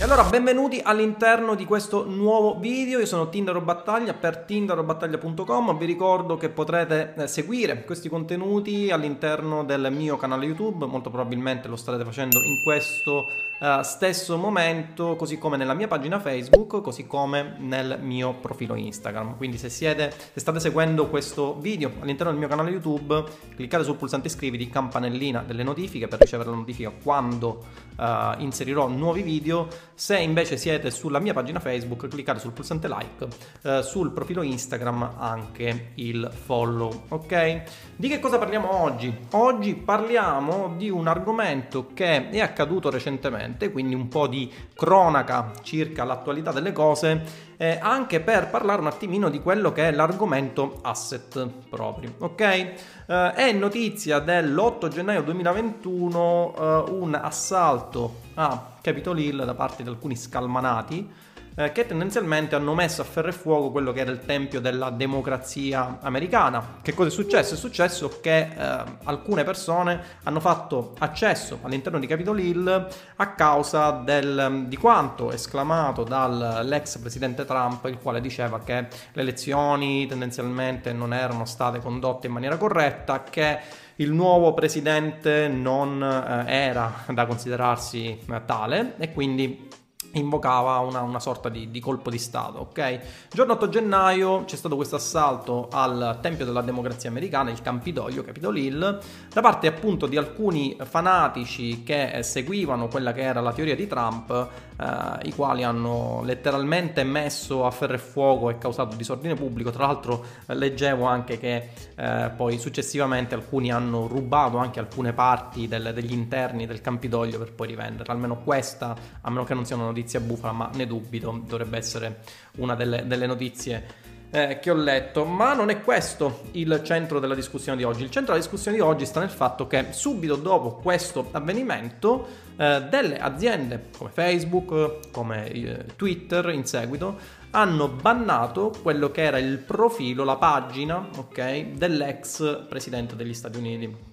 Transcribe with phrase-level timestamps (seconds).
[0.00, 5.86] E allora benvenuti all'interno di questo nuovo video, io sono Tindaro Battaglia per tindarobattaglia.com, vi
[5.86, 11.74] ricordo che potrete eh, seguire questi contenuti all'interno del mio canale YouTube, molto probabilmente lo
[11.74, 13.26] starete facendo in questo
[13.58, 19.36] uh, stesso momento, così come nella mia pagina Facebook, così come nel mio profilo Instagram.
[19.36, 23.24] Quindi se, siete, se state seguendo questo video all'interno del mio canale YouTube,
[23.54, 27.64] cliccate sul pulsante iscriviti, campanellina delle notifiche per ricevere la notifica quando
[27.96, 29.68] uh, inserirò nuovi video
[29.98, 33.26] se invece siete sulla mia pagina Facebook, cliccate sul pulsante like,
[33.62, 37.62] eh, sul profilo Instagram anche il follow, ok?
[37.96, 39.12] Di che cosa parliamo oggi?
[39.32, 46.04] Oggi parliamo di un argomento che è accaduto recentemente, quindi un po' di cronaca circa
[46.04, 51.46] l'attualità delle cose eh, anche per parlare un attimino di quello che è l'argomento asset
[51.68, 52.40] proprio, ok?
[52.40, 59.88] Eh, è notizia dell'8 gennaio 2021 eh, un assalto a Capitol Hill da parte di
[59.88, 61.26] alcuni scalmanati
[61.58, 64.90] eh, che tendenzialmente hanno messo a ferro e fuoco quello che era il tempio della
[64.90, 66.78] democrazia americana.
[66.80, 67.54] Che cosa è successo?
[67.54, 73.90] È successo che eh, alcune persone hanno fatto accesso all'interno di Capitol Hill a causa
[73.90, 81.12] del, di quanto esclamato dall'ex presidente Trump, il quale diceva che le elezioni tendenzialmente non
[81.12, 83.58] erano state condotte in maniera corretta, che
[83.96, 89.68] il nuovo presidente non eh, era da considerarsi eh, tale e quindi
[90.12, 93.00] invocava una, una sorta di, di, colpo di Stato, ok?
[93.30, 98.56] Giorno 8 gennaio c'è stato questo assalto al Tempio della Democrazia Americana, il Campidoglio, Capitol
[98.58, 99.00] Hill,
[99.32, 103.86] da parte appunto di alcuni fanatici che eh, seguivano quella che era la teoria di
[103.86, 104.48] Trump,
[104.78, 109.70] eh, i quali hanno letteralmente messo a ferro e fuoco e causato disordine pubblico.
[109.70, 115.68] Tra l'altro eh, leggevo anche che eh, poi successivamente alcuni hanno rubato anche alcune parti
[115.68, 119.76] del, degli interni del Campidoglio per poi rivenderle, almeno questa, a meno che non sia
[119.76, 122.20] una notizia bufala, ma ne dubito, dovrebbe essere
[122.56, 127.34] una delle, delle notizie eh, che ho letto, ma non è questo il centro della
[127.34, 128.02] discussione di oggi.
[128.02, 132.82] Il centro della discussione di oggi sta nel fatto che subito dopo questo avvenimento eh,
[132.88, 139.58] delle aziende come Facebook, come eh, Twitter in seguito hanno bannato quello che era il
[139.58, 144.07] profilo, la pagina, ok, dell'ex presidente degli Stati Uniti.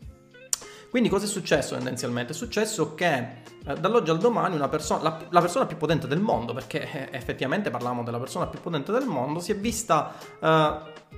[0.90, 2.32] Quindi cosa è successo tendenzialmente?
[2.32, 6.20] È successo che eh, dall'oggi al domani una persona, la, la, persona più potente del
[6.20, 10.78] mondo, perché eh, effettivamente parliamo della persona più potente del mondo, si è vista eh,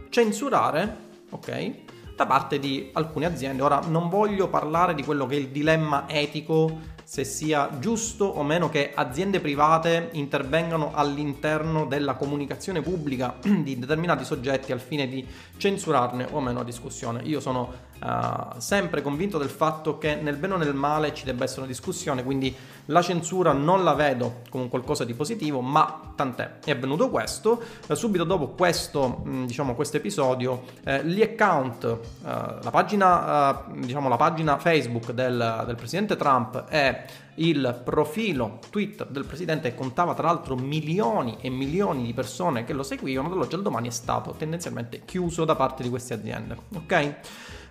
[0.10, 0.98] censurare,
[1.30, 1.72] ok?
[2.16, 3.62] Da parte di alcune aziende.
[3.62, 8.44] Ora non voglio parlare di quello che è il dilemma etico se sia giusto o
[8.44, 15.26] meno che aziende private intervengano all'interno della comunicazione pubblica di determinati soggetti al fine di
[15.56, 17.22] censurarne o meno la discussione.
[17.24, 17.72] Io sono
[18.02, 21.70] uh, sempre convinto del fatto che nel bene o nel male ci debba essere una
[21.70, 26.60] discussione, quindi la censura non la vedo come qualcosa di positivo, ma tant'è.
[26.64, 27.62] È avvenuto questo.
[27.88, 34.58] Uh, subito dopo questo, diciamo, questo episodio, uh, gli account, la pagina, diciamo, la pagina
[34.58, 41.38] Facebook del, del presidente Trump e il profilo Twitter del presidente contava tra l'altro milioni
[41.42, 45.56] e milioni di persone che lo seguivano, dall'oggi al domani è stato tendenzialmente chiuso da
[45.56, 46.58] parte di queste aziende.
[46.76, 47.16] Ok?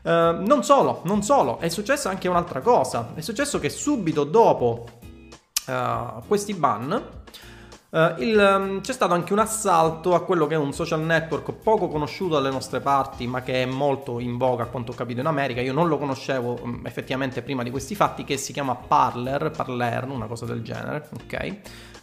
[0.06, 3.10] Uh, non solo, non solo, è successa anche un'altra cosa.
[3.14, 4.86] È successo che subito dopo
[5.66, 7.24] uh, questi ban
[7.88, 11.52] Uh, il, um, c'è stato anche un assalto a quello che è un social network
[11.52, 15.20] poco conosciuto dalle nostre parti, ma che è molto in voga a quanto ho capito
[15.20, 15.60] in America.
[15.62, 20.08] Io non lo conoscevo um, effettivamente prima di questi fatti, che si chiama Parler, Parler,
[20.08, 21.56] una cosa del genere, ok?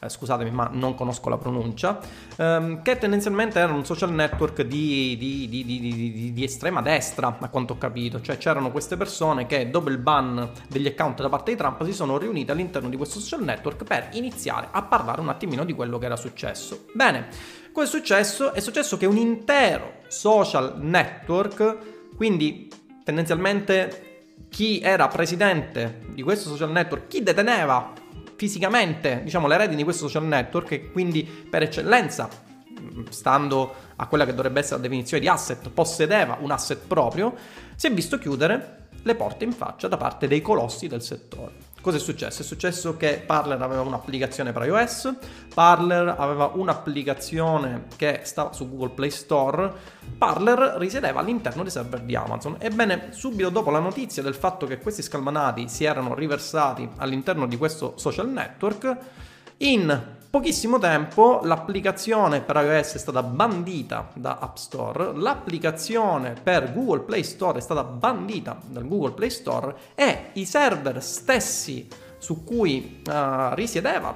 [0.04, 2.00] Eh, scusatemi ma non conosco la pronuncia,
[2.36, 7.74] ehm, che tendenzialmente era un social network di, di, di, di, estrema destra, a quanto
[7.74, 11.58] ho capito, cioè c'erano queste persone che dopo il ban degli account da parte di
[11.58, 15.64] Trump si sono riunite all'interno di questo social network per iniziare a parlare un attimino
[15.64, 16.86] di quello che era successo.
[16.94, 17.28] Bene,
[17.72, 18.54] cosa è successo?
[18.54, 21.78] È successo che un intero social network,
[22.18, 22.70] quindi
[23.06, 28.03] tendenzialmente chi era presidente di questo social network, chi deteneva
[28.36, 32.30] fisicamente, diciamo, le redini di questo social network e quindi per eccellenza,
[33.10, 37.36] stando a quella che dovrebbe essere la definizione di asset, possedeva un asset proprio,
[37.76, 41.72] si è visto chiudere le porte in faccia da parte dei colossi del settore.
[41.84, 42.44] Cosa è successo?
[42.44, 45.16] È successo che Parler aveva un'applicazione per iOS,
[45.54, 49.70] Parler aveva un'applicazione che stava su Google Play Store,
[50.18, 52.56] Parler risiedeva all'interno dei server di Amazon.
[52.58, 57.58] Ebbene, subito dopo la notizia del fatto che questi scalmanati si erano riversati all'interno di
[57.58, 58.98] questo social network,
[59.58, 67.02] in pochissimo tempo l'applicazione per iOS è stata bandita da App Store, l'applicazione per Google
[67.02, 71.88] Play Store è stata bandita dal Google Play Store e i server stessi
[72.18, 74.12] su cui uh, risiedeva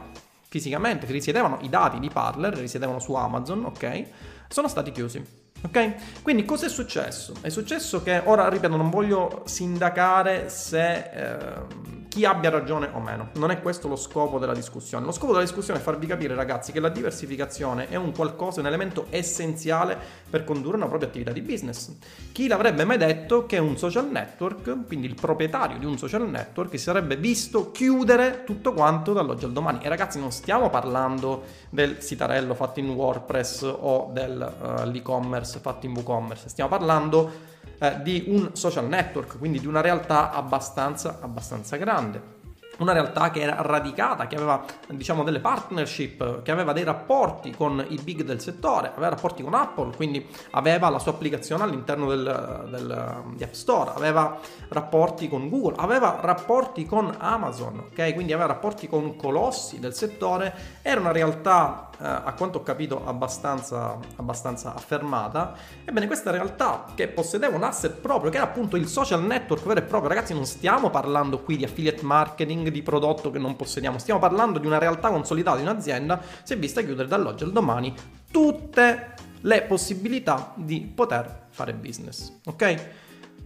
[0.47, 4.05] fisicamente, risiedevano i dati di Parler, risiedevano su Amazon, ok?
[4.47, 5.23] Sono stati chiusi.
[5.61, 6.21] Ok?
[6.23, 7.33] Quindi cosa è successo?
[7.41, 13.29] È successo che ora, ripeto, non voglio sindacare se eh, chi abbia ragione o meno.
[13.33, 15.05] Non è questo lo scopo della discussione.
[15.05, 18.65] Lo scopo della discussione è farvi capire, ragazzi, che la diversificazione è un qualcosa, un
[18.65, 19.95] elemento essenziale
[20.27, 21.95] per condurre una propria attività di business.
[22.31, 26.71] Chi l'avrebbe mai detto che un social network, quindi il proprietario di un social network,
[26.71, 29.83] si sarebbe visto chiudere tutto quanto dall'oggi al domani?
[29.83, 35.91] E ragazzi, non stiamo parlando del sitarello fatto in WordPress o dell'e-commerce uh, fatto in
[35.91, 42.36] WooCommerce, stiamo parlando eh, di un social network, quindi di una realtà abbastanza, abbastanza grande
[42.77, 47.83] una realtà che era radicata, che aveva diciamo delle partnership, che aveva dei rapporti con
[47.87, 52.67] i big del settore, aveva rapporti con Apple, quindi aveva la sua applicazione all'interno del,
[52.69, 54.39] del, di App Store, aveva
[54.69, 58.13] rapporti con Google, aveva rapporti con Amazon, ok?
[58.13, 63.03] Quindi aveva rapporti con colossi del settore, era una realtà eh, a quanto ho capito
[63.05, 65.53] abbastanza, abbastanza affermata.
[65.83, 69.79] Ebbene, questa realtà che possedeva un asset proprio, che era appunto il social network vero
[69.79, 73.97] e proprio, ragazzi, non stiamo parlando qui di affiliate marketing, di prodotto che non possediamo,
[73.97, 77.93] stiamo parlando di una realtà consolidata di un'azienda, si è vista chiudere dall'oggi al domani
[78.31, 82.89] tutte le possibilità di poter fare business, ok?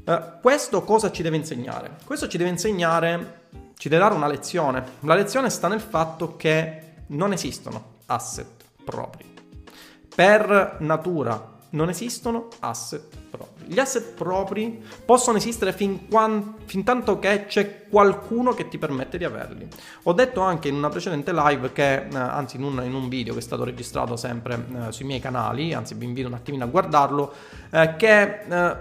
[0.04, 1.98] Uh, questo cosa ci deve insegnare?
[2.06, 3.44] Questo ci deve insegnare,
[3.78, 4.84] ci deve dare una lezione.
[5.02, 9.26] La lezione sta nel fatto che non esistono asset propri.
[10.14, 13.50] Per natura non esistono asset propri.
[13.66, 19.18] Gli asset propri possono esistere fin, quando, fin, tanto che c'è qualcuno che ti permette
[19.18, 19.68] di averli.
[20.04, 23.34] Ho detto anche in una precedente live che, eh, anzi in un, in un, video
[23.34, 26.68] che è stato registrato sempre eh, sui miei canali, anzi vi invito un attimino a
[26.68, 27.34] guardarlo,
[27.72, 28.78] eh, che eh,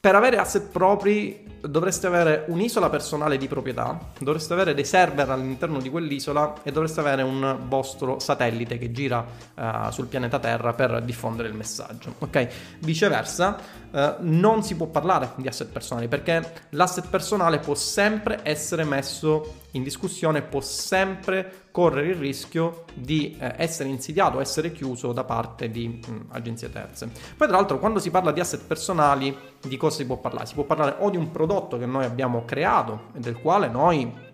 [0.00, 5.78] per avere asset propri dovreste avere un'isola personale di proprietà, dovreste avere dei server all'interno
[5.78, 9.24] di quell'isola e dovreste avere un vostro satellite che gira
[9.54, 12.14] uh, sul pianeta Terra per diffondere il messaggio.
[12.18, 12.48] Ok?
[12.80, 13.56] Viceversa,
[13.90, 19.58] uh, non si può parlare di asset personali perché l'asset personale può sempre essere messo
[19.72, 25.70] in discussione, può sempre correre il rischio di eh, essere insidiato, essere chiuso da parte
[25.70, 27.10] di mh, mm, agenzie terze.
[27.36, 30.46] Poi tra l'altro quando si parla di asset personali, di cosa si può parlare?
[30.46, 34.28] Si può parlare o di un prodotto che noi abbiamo creato e del quale noi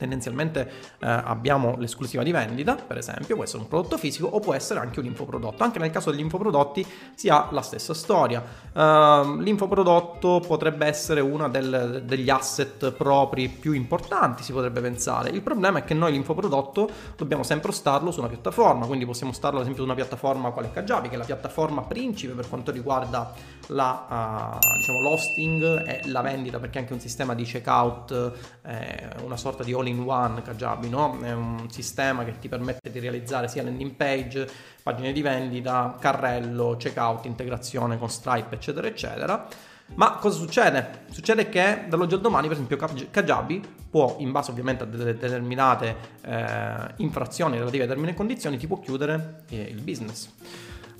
[0.00, 0.66] tendenzialmente
[0.98, 4.80] eh, abbiamo l'esclusiva di vendita, per esempio, può essere un prodotto fisico o può essere
[4.80, 5.62] anche un infoprodotto.
[5.62, 8.42] Anche nel caso degli infoprodotti si ha la stessa storia.
[8.72, 15.28] Uh, l'infoprodotto potrebbe essere uno degli asset propri più importanti, si potrebbe pensare.
[15.28, 19.58] Il problema è che noi l'infoprodotto dobbiamo sempre starlo su una piattaforma, quindi possiamo starlo
[19.58, 23.32] ad esempio su una piattaforma quale Kajabi, che è la piattaforma principe per quanto riguarda
[23.66, 28.32] la, uh, diciamo, l'hosting e la vendita, perché anche un sistema di checkout,
[28.62, 31.18] eh, una sorta di all all-in-one Kajabi, no?
[31.20, 34.48] È un sistema che ti permette di realizzare sia landing page,
[34.82, 39.46] pagine di vendita, carrello, checkout, integrazione con Stripe, eccetera, eccetera.
[39.94, 41.02] Ma cosa succede?
[41.10, 42.76] Succede che dall'oggi al domani, per esempio,
[43.10, 43.60] Kajabi
[43.90, 48.68] può, in base ovviamente a delle determinate eh, infrazioni relative a termini e condizioni, ti
[48.68, 50.28] può chiudere eh, il business.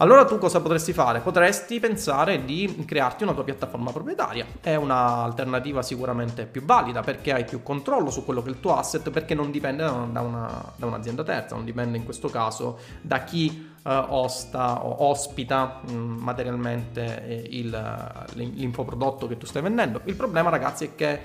[0.01, 1.21] Allora tu cosa potresti fare?
[1.21, 4.47] Potresti pensare di crearti una tua piattaforma proprietaria.
[4.59, 8.79] È un'alternativa sicuramente più valida perché hai più controllo su quello che è il tuo
[8.79, 13.25] asset perché non dipende da, una, da un'azienda terza, non dipende in questo caso da
[13.25, 20.01] chi uh, osta o ospita um, materialmente eh, il, l'infoprodotto che tu stai vendendo.
[20.05, 21.21] Il problema ragazzi è che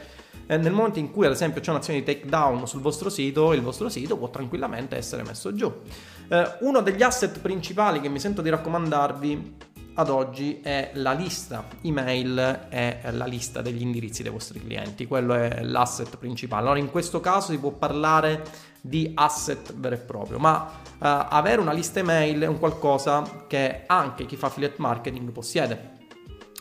[0.48, 3.62] eh, nel momento in cui ad esempio c'è un'azione di takedown sul vostro sito, il
[3.62, 5.74] vostro sito può tranquillamente essere messo giù.
[6.28, 9.58] Eh, uno degli asset principali che mi sento di raccomandarvi
[9.98, 15.34] ad oggi è la lista email e la lista degli indirizzi dei vostri clienti, quello
[15.36, 16.64] è l'asset principale.
[16.64, 18.44] Allora in questo caso si può parlare
[18.82, 23.84] di asset vero e proprio, ma uh, avere una lista email è un qualcosa che
[23.86, 25.95] anche chi fa affiliate marketing possiede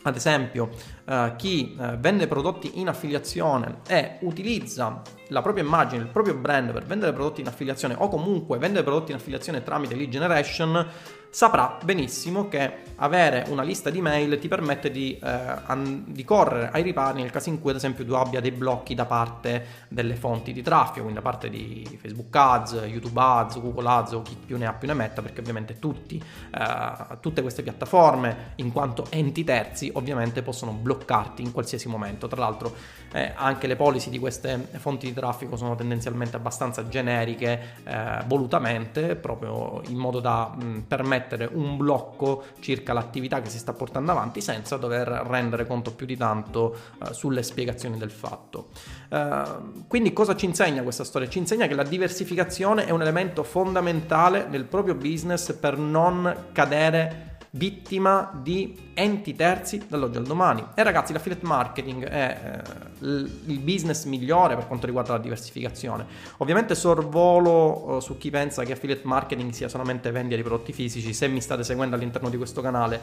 [0.05, 0.69] ad esempio
[1.05, 6.71] eh, chi eh, vende prodotti in affiliazione e utilizza la propria immagine, il proprio brand
[6.71, 10.87] per vendere prodotti in affiliazione o comunque vendere prodotti in affiliazione tramite lead generation
[11.35, 15.29] saprà benissimo che avere una lista di mail ti permette di, eh,
[15.65, 18.95] an- di, correre ai ripari nel caso in cui ad esempio tu abbia dei blocchi
[18.95, 23.89] da parte delle fonti di traffico, quindi da parte di Facebook Ads, YouTube Ads, Google
[23.89, 27.63] Ads o chi più ne ha più ne metta, perché ovviamente tutti, eh, tutte queste
[27.63, 32.27] piattaforme in quanto enti terzi ovviamente possono bloccarti in qualsiasi momento.
[32.27, 32.73] Tra l'altro
[33.11, 39.17] eh, anche le policy di queste fonti di traffico sono tendenzialmente abbastanza generiche eh, volutamente,
[39.17, 44.41] proprio in modo da mh, permettere un blocco circa l'attività che si sta portando avanti
[44.41, 48.69] senza dover rendere conto più di tanto eh, sulle spiegazioni del fatto.
[49.09, 49.43] Eh,
[49.87, 51.27] quindi cosa ci insegna questa storia?
[51.27, 57.34] Ci insegna che la diversificazione è un elemento fondamentale nel proprio business per non cadere
[57.55, 60.63] vittima di enti terzi dall'oggi al domani.
[60.75, 66.05] E ragazzi, l'affiliate marketing è eh, il business migliore per quanto riguarda la diversificazione.
[66.37, 71.13] Ovviamente sorvolo eh, su chi pensa che affiliate marketing sia solamente vendita di prodotti fisici.
[71.13, 72.99] Se mi state seguendo all'interno di questo canale,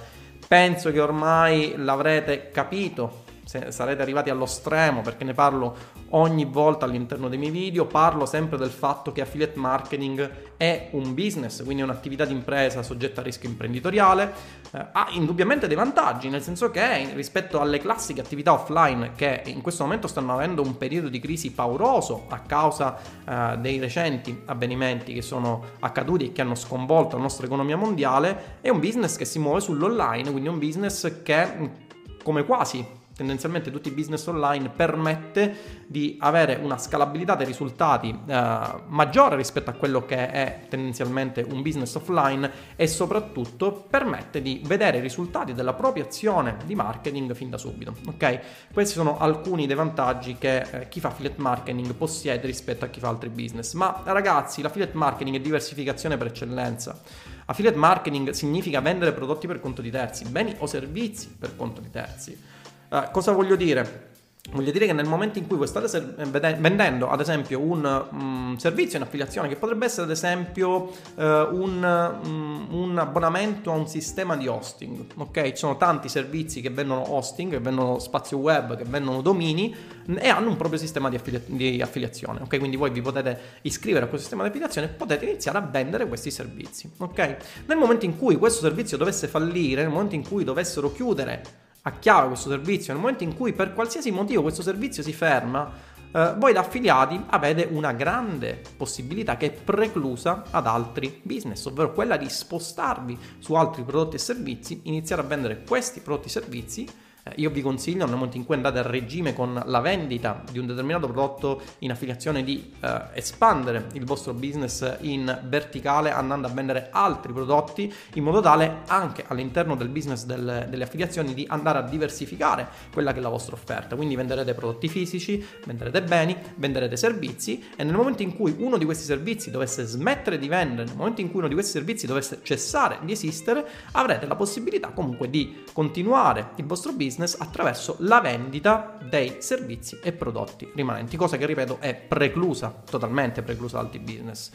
[0.47, 5.77] penso che ormai l'avrete capito sarete arrivati allo stremo perché ne parlo
[6.11, 11.15] ogni volta all'interno dei miei video, parlo sempre del fatto che affiliate marketing è un
[11.15, 14.33] business, quindi è un'attività di impresa soggetta a rischio imprenditoriale,
[14.73, 19.61] eh, ha indubbiamente dei vantaggi, nel senso che rispetto alle classiche attività offline che in
[19.61, 25.13] questo momento stanno avendo un periodo di crisi pauroso a causa eh, dei recenti avvenimenti
[25.13, 29.25] che sono accaduti e che hanno sconvolto la nostra economia mondiale, è un business che
[29.25, 31.91] si muove sull'online, quindi è un business che
[32.23, 38.61] come quasi tendenzialmente tutti i business online permette di avere una scalabilità dei risultati eh,
[38.89, 44.99] maggiore rispetto a quello che è tendenzialmente un business offline e soprattutto permette di vedere
[44.99, 47.95] i risultati della propria azione di marketing fin da subito.
[48.07, 48.41] Ok?
[48.73, 52.99] Questi sono alcuni dei vantaggi che eh, chi fa affiliate marketing possiede rispetto a chi
[52.99, 53.73] fa altri business.
[53.75, 57.01] Ma ragazzi, l'affiliate marketing è diversificazione per eccellenza.
[57.47, 61.91] Affiliate marketing significa vendere prodotti per conto di terzi, beni o servizi per conto di
[61.91, 62.52] terzi.
[62.93, 64.11] Uh, cosa voglio dire?
[64.51, 66.15] Voglio dire che nel momento in cui voi state ser-
[66.59, 72.21] vendendo, ad esempio, un um, servizio in affiliazione, che potrebbe essere, ad esempio, uh, un,
[72.23, 75.43] um, un, abbonamento a un sistema di hosting, ok?
[75.53, 79.75] Ci sono tanti servizi che vendono hosting, che vendono spazio web, che vendono domini
[80.19, 82.59] e hanno un proprio sistema di, affili- di affiliazione, ok?
[82.59, 86.07] Quindi voi vi potete iscrivere a questo sistema di affiliazione e potete iniziare a vendere
[86.09, 87.37] questi servizi, ok?
[87.67, 91.91] Nel momento in cui questo servizio dovesse fallire, nel momento in cui dovessero chiudere a
[91.93, 95.71] chiave questo servizio, nel momento in cui per qualsiasi motivo questo servizio si ferma,
[96.13, 101.93] eh, voi da affiliati avete una grande possibilità che è preclusa ad altri business, ovvero
[101.93, 106.89] quella di spostarvi su altri prodotti e servizi, iniziare a vendere questi prodotti e servizi
[107.37, 110.67] io vi consiglio nel momento in cui andate a regime con la vendita di un
[110.67, 116.89] determinato prodotto in affiliazione di eh, espandere il vostro business in verticale andando a vendere
[116.91, 121.83] altri prodotti in modo tale anche all'interno del business del, delle affiliazioni di andare a
[121.83, 123.95] diversificare quella che è la vostra offerta.
[123.95, 128.85] Quindi venderete prodotti fisici, venderete beni, venderete servizi e nel momento in cui uno di
[128.85, 132.41] questi servizi dovesse smettere di vendere, nel momento in cui uno di questi servizi dovesse
[132.43, 138.21] cessare di esistere, avrete la possibilità comunque di continuare il vostro business business attraverso la
[138.21, 143.99] vendita dei servizi e prodotti rimanenti, cosa che ripeto è preclusa, totalmente preclusa da altri
[143.99, 144.51] business.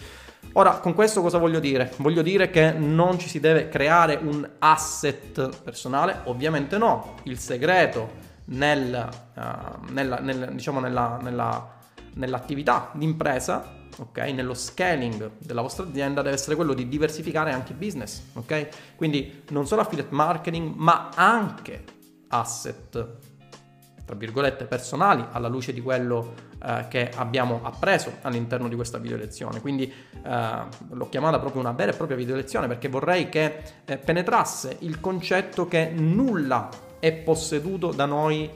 [0.54, 1.94] Ora, con questo cosa voglio dire?
[1.98, 7.16] Voglio dire che non ci si deve creare un asset personale, ovviamente no.
[7.24, 11.76] Il segreto nel, uh, nella, nel, diciamo nella, nella,
[12.14, 14.18] nell'attività di impresa ok?
[14.20, 18.96] Nello scaling della vostra azienda deve essere quello di diversificare anche il business, ok?
[18.96, 21.84] Quindi non solo affiliate marketing, ma anche
[22.30, 23.36] asset
[24.08, 29.18] tra virgolette personali alla luce di quello eh, che abbiamo appreso all'interno di questa video
[29.18, 29.60] lezione.
[29.60, 29.84] Quindi
[30.24, 30.60] eh,
[30.92, 35.02] l'ho chiamata proprio una vera e propria video lezione perché vorrei che eh, penetrasse il
[35.02, 36.70] concetto che nulla
[37.00, 38.50] è posseduto da noi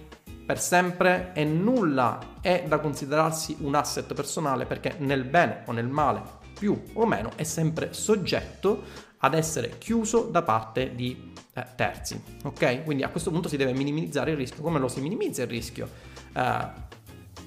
[0.46, 5.88] per sempre e nulla è da considerarsi un asset personale perché nel bene o nel
[5.88, 6.22] male,
[6.58, 8.84] più o meno, è sempre soggetto
[9.18, 12.22] ad essere chiuso da parte di eh, terzi.
[12.44, 12.84] Ok?
[12.84, 14.62] Quindi a questo punto si deve minimizzare il rischio.
[14.62, 15.90] Come lo si minimizza il rischio?
[16.34, 16.90] Eh,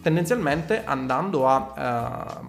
[0.02, 2.40] tendenzialmente andando a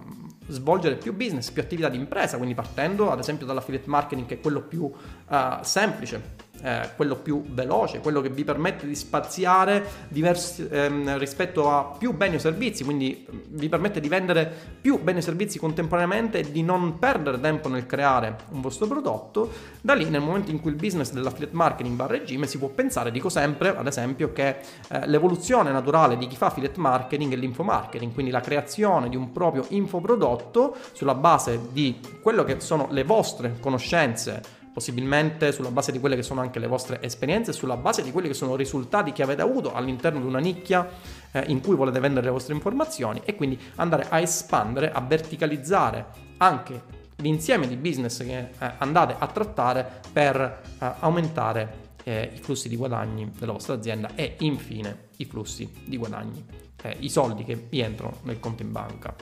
[0.48, 4.34] eh, svolgere più business, più attività di impresa, quindi partendo ad esempio dall'affiliate marketing che
[4.34, 4.92] è quello più
[5.28, 11.70] eh, semplice eh, quello più veloce, quello che vi permette di spaziare diversi, ehm, rispetto
[11.70, 16.38] a più beni o servizi, quindi vi permette di vendere più beni o servizi contemporaneamente
[16.40, 19.50] e di non perdere tempo nel creare un vostro prodotto.
[19.80, 22.68] Da lì, nel momento in cui il business dell'affiliate marketing va a regime, si può
[22.68, 24.56] pensare, dico sempre, ad esempio, che
[24.88, 29.32] eh, l'evoluzione naturale di chi fa affiliate marketing è l'infomarketing, quindi la creazione di un
[29.32, 35.98] proprio infoprodotto sulla base di quello che sono le vostre conoscenze possibilmente sulla base di
[35.98, 39.12] quelle che sono anche le vostre esperienze, sulla base di quelli che sono i risultati
[39.12, 40.86] che avete avuto all'interno di una nicchia
[41.32, 46.04] eh, in cui volete vendere le vostre informazioni e quindi andare a espandere, a verticalizzare
[46.36, 46.82] anche
[47.16, 50.36] l'insieme di business che eh, andate a trattare per
[50.78, 55.96] eh, aumentare eh, i flussi di guadagni della vostra azienda e infine i flussi di
[55.96, 56.44] guadagni,
[56.82, 59.14] eh, i soldi che vi entrano nel conto in banca.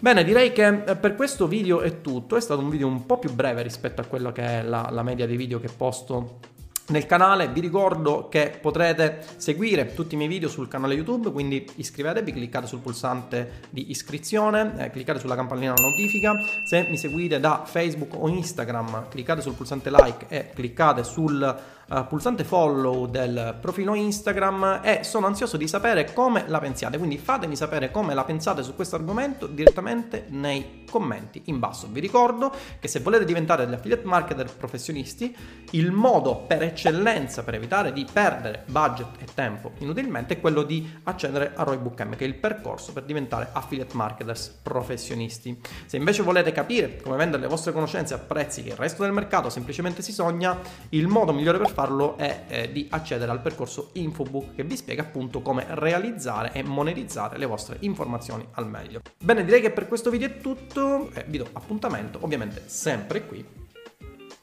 [0.00, 3.18] Bene, direi che eh, per questo video è tutto, è stato un video un po'
[3.18, 6.38] più breve rispetto a quello che è la, la media dei video che posto
[6.86, 7.48] nel canale.
[7.48, 12.66] Vi ricordo che potrete seguire tutti i miei video sul canale YouTube, quindi iscrivetevi, cliccate
[12.66, 16.32] sul pulsante di iscrizione, eh, cliccate sulla campanellina notifica.
[16.64, 21.58] Se mi seguite da Facebook o Instagram, cliccate sul pulsante like e cliccate sul
[21.90, 27.18] uh, pulsante follow del profilo Instagram e sono ansioso di sapere come la pensiate, quindi
[27.18, 31.88] fatemi sapere come la pensate su questo argomento direttamente nei commenti in basso.
[31.90, 35.36] Vi ricordo che se volete diventare degli affiliate marketer professionisti,
[35.72, 40.98] il modo per eccellenza per evitare di perdere budget e tempo inutilmente è quello di
[41.04, 45.58] accedere a Roybook M, che è il percorso per diventare affiliate marketers professionisti.
[45.86, 49.12] Se invece volete capire come vendere le vostre conoscenze a prezzi che il resto del
[49.12, 50.58] mercato semplicemente si sogna,
[50.90, 54.76] il modo migliore per farlo farlo è eh, di accedere al percorso Infobook che vi
[54.76, 59.00] spiega appunto come realizzare e monetizzare le vostre informazioni al meglio.
[59.16, 63.42] Bene, direi che per questo video è tutto, eh, vi do appuntamento ovviamente sempre qui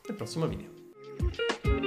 [0.07, 1.86] nel prossimo video.